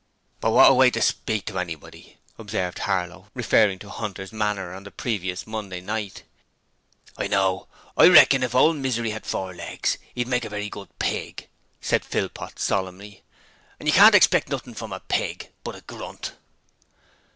[0.39, 4.81] 'But what a way to speak to anybody!' observed Harlow, referring to Hunter's manner on
[4.83, 6.23] the previous Monday night.
[7.19, 10.89] 'You know, I reckon if ole Misery 'ad four legs, 'e'd make a very good
[10.97, 11.47] pig,'
[11.81, 13.21] said Philpot, solemnly,
[13.79, 16.33] 'and you can't expect nothin' from a pig but a grunt.'